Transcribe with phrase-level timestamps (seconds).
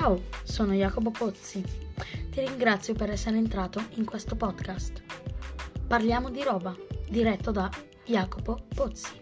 [0.00, 1.60] Ciao, sono Jacopo Pozzi.
[2.30, 5.02] Ti ringrazio per essere entrato in questo podcast.
[5.88, 6.72] Parliamo di roba,
[7.08, 7.68] diretto da
[8.04, 9.20] Jacopo Pozzi.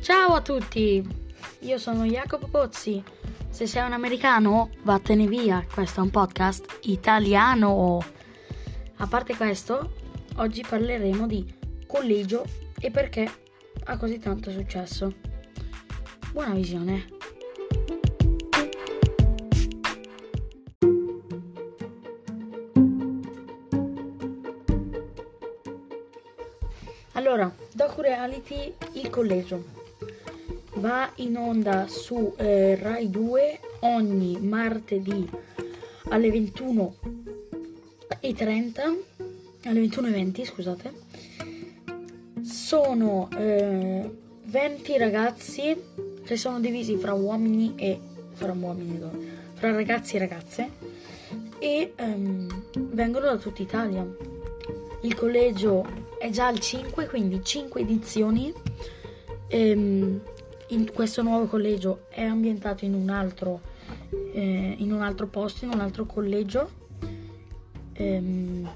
[0.00, 1.04] Ciao a tutti,
[1.58, 3.02] io sono Jacopo Pozzi.
[3.48, 7.98] Se sei un americano, vattene via, questo è un podcast italiano.
[8.98, 10.06] A parte questo,
[10.38, 11.44] oggi parleremo di
[11.86, 12.44] collegio
[12.78, 13.30] e perché
[13.84, 15.14] ha così tanto successo.
[16.32, 17.06] Buona visione!
[27.12, 29.64] Allora, docu reality Il collegio
[30.74, 35.28] va in onda su eh, Rai 2 ogni martedì
[36.10, 39.07] alle 21.30
[39.64, 40.92] alle 21.20 scusate.
[42.42, 44.10] Sono eh,
[44.44, 45.76] 20 ragazzi
[46.24, 48.00] che sono divisi fra uomini e
[48.32, 50.70] fra uomini e donne fra ragazzi e ragazze
[51.58, 54.06] e ehm, vengono da tutta Italia.
[55.02, 55.84] Il collegio
[56.16, 58.52] è già al 5 quindi 5 edizioni.
[59.48, 60.20] Ehm,
[60.94, 63.60] questo nuovo collegio è ambientato in un altro,
[64.32, 66.70] eh, in un altro posto, in un altro collegio.
[67.94, 68.70] Ehm,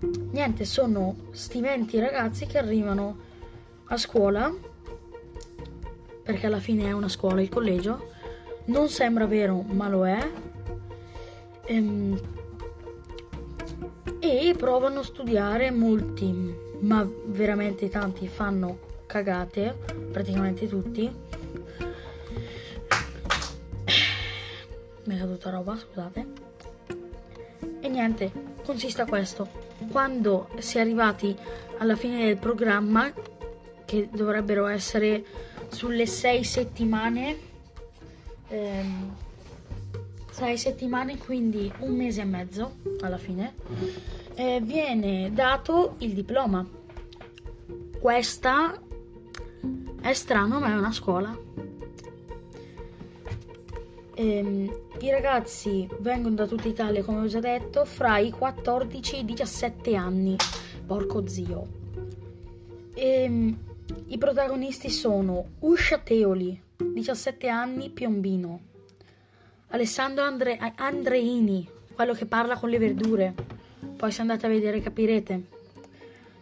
[0.00, 3.18] niente, sono stimenti ragazzi che arrivano
[3.86, 4.52] a scuola,
[6.22, 8.12] perché alla fine è una scuola il collegio.
[8.66, 10.30] Non sembra vero, ma lo è.
[11.64, 12.20] Ehm,
[14.20, 19.76] e provano a studiare molti, ma veramente tanti fanno cagate,
[20.12, 21.10] praticamente tutti.
[25.04, 26.47] Mi è caduta roba, scusate.
[27.88, 28.30] E niente,
[28.66, 29.48] consiste a questo.
[29.90, 31.34] Quando si è arrivati
[31.78, 33.10] alla fine del programma,
[33.86, 35.24] che dovrebbero essere
[35.70, 37.38] sulle sei settimane,
[38.48, 39.16] ehm,
[40.30, 43.54] sei settimane, quindi un mese e mezzo alla fine,
[44.34, 46.68] eh, viene dato il diploma.
[47.98, 48.78] Questa
[50.02, 51.34] è strano, ma è una scuola.
[54.12, 59.18] Ehm, I ragazzi vengono da tutta Italia, come ho già detto, fra i 14 e
[59.20, 60.34] i 17 anni.
[60.84, 61.66] Porco zio.
[62.94, 63.56] Ehm,
[64.06, 68.60] I protagonisti sono Uscia Teoli, 17 anni, piombino.
[69.68, 73.34] Alessandro Andre- Andreini, quello che parla con le verdure.
[73.96, 75.42] Poi se andate a vedere capirete.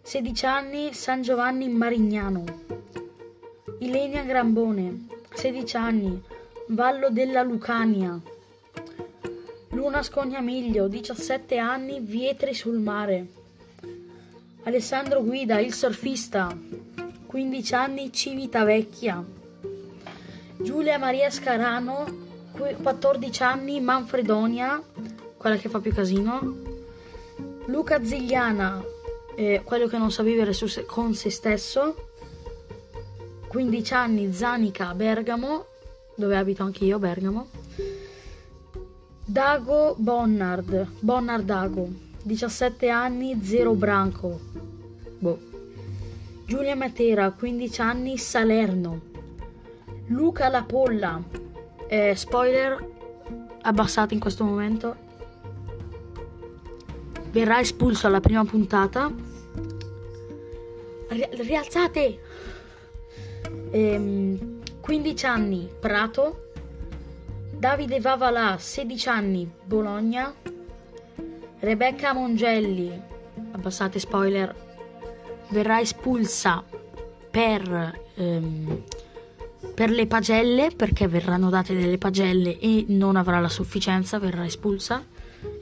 [0.00, 2.44] 16 anni, San Giovanni Marignano.
[3.80, 6.22] Ilenia Grambone, 16 anni,
[6.68, 8.20] Vallo della Lucania.
[9.84, 13.26] Luna Scognamiglio, 17 anni, Vietri sul mare.
[14.62, 16.56] Alessandro Guida, il surfista,
[17.26, 19.22] 15 anni, Civitavecchia.
[20.56, 22.06] Giulia Maria Scarano,
[22.80, 24.82] 14 anni, Manfredonia,
[25.36, 26.40] quella che fa più casino.
[27.66, 28.82] Luca Zigliana,
[29.36, 32.08] eh, quello che non sa vivere se, con se stesso.
[33.48, 35.66] 15 anni Zanica Bergamo,
[36.14, 37.63] dove abito anche io, Bergamo.
[39.24, 41.88] Dago Bonnard, Bonnard Dago,
[42.22, 44.40] 17 anni, Zero Branco.
[45.18, 45.38] Boh.
[46.46, 49.00] Giulia Matera, 15 anni, Salerno.
[50.08, 51.22] Luca La Polla,
[51.88, 52.86] eh, spoiler,
[53.62, 54.96] abbassati in questo momento.
[57.30, 59.10] Verrà espulso alla prima puntata.
[61.08, 62.18] rialzate!
[63.74, 66.43] ehm, 15 anni Prato,
[67.64, 70.30] Davide Vavalà 16 anni Bologna,
[71.60, 72.92] Rebecca Mongelli,
[73.52, 74.54] abbassate spoiler,
[75.48, 76.62] verrà espulsa
[77.30, 78.82] per, ehm,
[79.74, 85.02] per le pagelle perché verranno date delle pagelle e non avrà la sufficienza, verrà espulsa.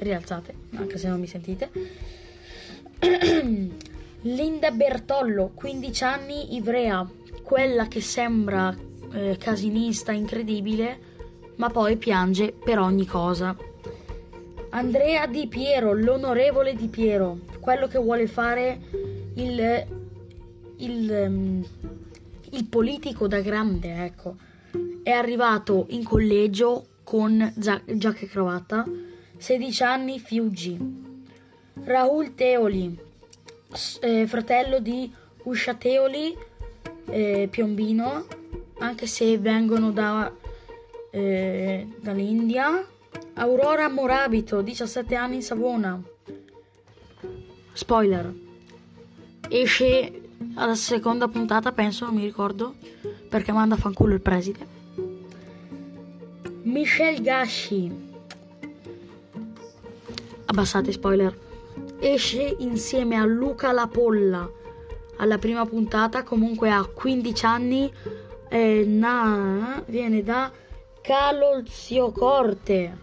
[0.00, 1.70] Rialzate, anche se non mi sentite.
[4.22, 7.08] Linda Bertollo, 15 anni, Ivrea,
[7.44, 8.76] quella che sembra
[9.12, 11.10] eh, casinista incredibile,
[11.62, 13.56] ma poi piange per ogni cosa.
[14.70, 18.80] Andrea Di Piero, l'onorevole Di Piero, quello che vuole fare
[19.34, 19.86] il,
[20.78, 21.64] il, um,
[22.50, 24.34] il politico da grande, ecco.
[25.04, 28.84] È arrivato in collegio con giacca e cravatta,
[29.36, 30.76] 16 anni, Fiuggi.
[31.84, 32.98] Raul Teoli,
[34.00, 35.08] eh, fratello di
[35.44, 36.36] Uscia Teoli,
[37.04, 38.26] eh, Piombino,
[38.78, 40.32] anche se vengono da,
[41.12, 42.84] eh, dall'India.
[43.34, 46.00] Aurora Morabito, 17 anni in Savona.
[47.72, 48.32] Spoiler,
[49.48, 50.20] esce
[50.54, 52.74] alla seconda puntata, penso, non mi ricordo,
[53.28, 54.66] perché manda a fanculo il preside.
[56.62, 58.10] Michel Gashi.
[60.46, 61.38] Abbassate spoiler.
[61.98, 64.50] Esce insieme a Luca Lapolla
[65.16, 67.92] alla prima puntata, comunque ha 15 anni,
[68.48, 70.50] eh, na, viene da
[71.02, 72.98] Calolziocorte.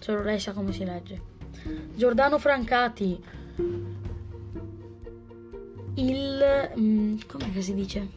[0.00, 1.20] Solo lei sa come si legge.
[1.94, 3.22] Giordano Francati.
[5.96, 6.72] Il...
[6.78, 7.16] Mm,
[7.58, 8.08] si dice?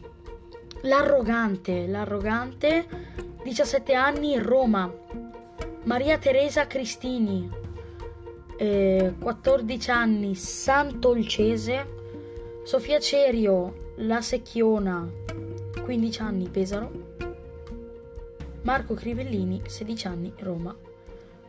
[0.82, 1.86] L'arrogante.
[1.86, 2.86] L'arrogante.
[3.42, 4.90] 17 anni, Roma.
[5.84, 7.48] Maria Teresa Cristini.
[8.56, 11.96] Eh, 14 anni, Sant'Olcese.
[12.68, 15.08] Sofia Cerio, La Secchiona,
[15.84, 16.90] 15 anni, Pesaro.
[18.68, 20.76] Marco Crivellini, 16 anni, Roma.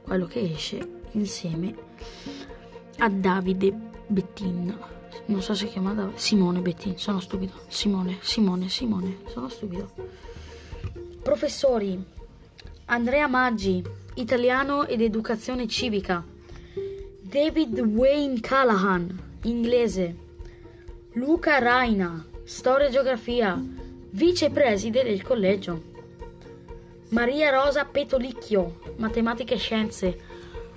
[0.03, 1.75] Quello che esce insieme
[2.99, 3.73] a Davide
[4.07, 4.73] Bettin.
[5.25, 6.17] Non so se si chiama Davide.
[6.17, 7.51] Simone Bettin, sono stupido.
[7.67, 9.91] Simone, Simone, Simone, sono stupido.
[11.21, 12.01] Professori
[12.85, 13.83] Andrea Maggi,
[14.13, 16.23] italiano ed educazione civica.
[17.19, 20.15] David Wayne Callahan, inglese.
[21.15, 23.61] Luca Raina, storia e geografia,
[24.11, 25.88] vicepreside del collegio.
[27.09, 30.19] Maria Rosa Petolicchio, matematica e scienze,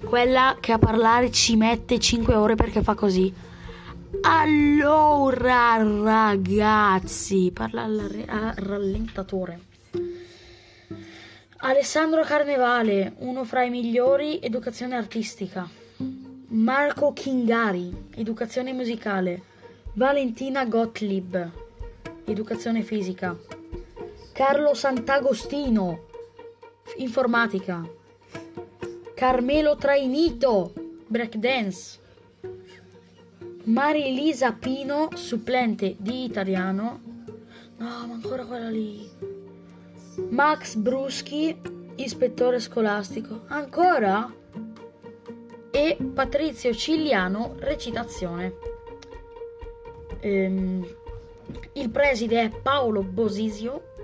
[0.02, 3.32] quella che a parlare ci mette 5 ore perché fa così.
[4.22, 9.60] Allora ragazzi, parla al rallentatore.
[11.58, 15.68] Alessandro Carnevale, uno fra i migliori, educazione artistica.
[16.48, 19.42] Marco Chingari, educazione musicale.
[19.92, 21.50] Valentina Gottlieb,
[22.24, 23.36] educazione fisica.
[24.32, 26.10] Carlo Sant'Agostino,
[26.96, 27.88] informatica.
[29.14, 30.72] Carmelo Trainito,
[31.06, 32.00] breakdance.
[33.64, 37.00] Maria Elisa Pino, supplente di italiano.
[37.76, 39.08] No, ma ancora quella lì.
[40.30, 41.56] Max Bruschi,
[41.96, 43.42] ispettore scolastico.
[43.46, 44.32] Ancora?
[45.70, 48.54] E Patrizio Cigliano, recitazione.
[50.20, 50.86] Ehm,
[51.74, 53.94] il preside è Paolo Bosisio,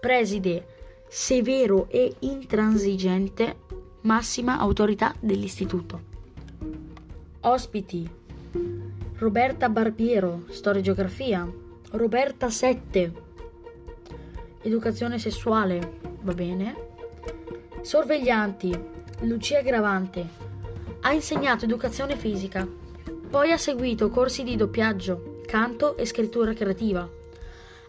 [0.00, 0.78] preside
[1.12, 3.56] severo e intransigente,
[4.02, 6.00] massima autorità dell'istituto.
[7.40, 8.08] Ospiti
[9.16, 11.50] Roberta Barbiero, storia e geografia,
[11.90, 13.12] Roberta Sette,
[14.62, 16.76] educazione sessuale, va bene.
[17.82, 18.78] Sorveglianti,
[19.22, 20.24] Lucia Gravante,
[21.00, 22.64] ha insegnato educazione fisica,
[23.28, 27.06] poi ha seguito corsi di doppiaggio, canto e scrittura creativa.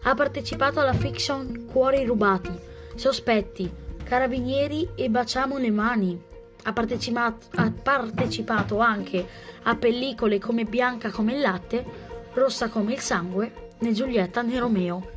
[0.02, 3.70] Ha partecipato alla fiction Cuori rubati, Sospetti,
[4.02, 6.22] Carabinieri e Baciamo le mani.
[6.64, 9.26] Ha partecipato, ha partecipato anche
[9.62, 11.84] a pellicole come Bianca come il latte,
[12.34, 15.10] Rossa come il sangue, né Giulietta né Romeo.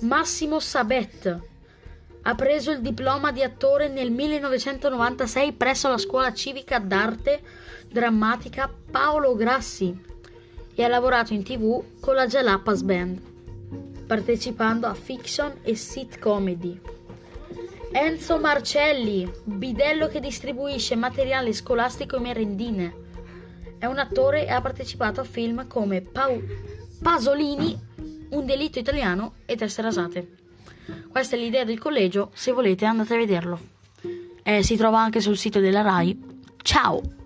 [0.00, 1.40] Massimo Sabet
[2.22, 7.40] ha preso il diploma di attore nel 1996 presso la scuola civica d'arte
[7.88, 10.08] drammatica Paolo Grassi
[10.74, 13.29] e ha lavorato in tv con la Jalapas Band,
[14.10, 16.80] partecipando a fiction e sit comedy.
[17.92, 22.94] Enzo Marcelli, bidello che distribuisce materiale scolastico e merendine.
[23.78, 26.42] È un attore e ha partecipato a film come Pau-
[27.00, 27.78] Pasolini,
[28.30, 30.28] Un delitto italiano e Teste rasate.
[31.08, 33.60] Questa è l'idea del collegio, se volete andate a vederlo.
[34.42, 36.20] Eh, si trova anche sul sito della RAI.
[36.62, 37.19] Ciao!